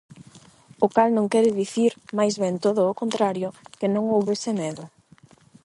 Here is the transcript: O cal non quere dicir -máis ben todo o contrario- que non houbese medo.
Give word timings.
O 0.85 0.87
cal 0.95 1.09
non 1.13 1.29
quere 1.33 1.57
dicir 1.61 1.91
-máis 1.99 2.33
ben 2.43 2.55
todo 2.65 2.81
o 2.91 2.97
contrario- 3.01 3.55
que 3.79 3.87
non 3.95 4.03
houbese 4.13 4.51
medo. 4.61 4.83